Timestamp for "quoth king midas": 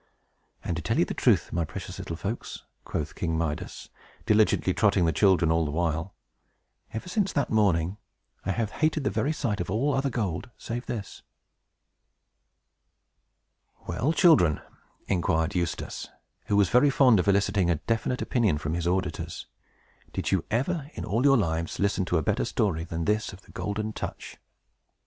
2.85-3.89